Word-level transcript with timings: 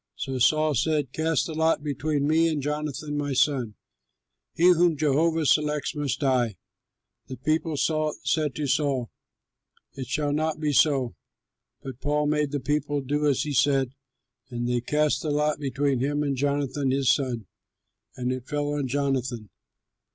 So 0.15 0.39
Saul 0.39 0.73
said, 0.73 1.13
"Cast 1.13 1.45
the 1.45 1.53
lot 1.53 1.83
between 1.83 2.27
me 2.27 2.47
and 2.49 2.59
Jonathan 2.59 3.15
my 3.19 3.33
son. 3.33 3.75
He 4.55 4.69
whom 4.71 4.97
Jehovah 4.97 5.45
selects 5.45 5.93
must 5.93 6.21
die." 6.21 6.55
The 7.27 7.37
people 7.37 7.77
said 7.77 8.55
to 8.55 8.65
Saul, 8.65 9.11
"It 9.93 10.07
shall 10.07 10.33
not 10.33 10.59
be 10.59 10.73
so!" 10.73 11.13
But 11.83 12.01
Saul 12.01 12.25
made 12.25 12.49
the 12.49 12.59
people 12.59 13.01
do 13.01 13.27
as 13.27 13.43
he 13.43 13.53
said, 13.53 13.91
and 14.49 14.67
they 14.67 14.81
cast 14.81 15.21
the 15.21 15.29
lot 15.29 15.59
between 15.59 15.99
him 15.99 16.23
and 16.23 16.35
Jonathan 16.35 16.89
his 16.89 17.13
son; 17.13 17.45
and 18.15 18.31
it 18.31 18.47
fell 18.47 18.69
on 18.73 18.87
Jonathan. 18.87 19.51